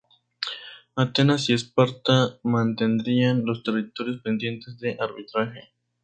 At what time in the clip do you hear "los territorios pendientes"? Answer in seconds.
3.45-4.79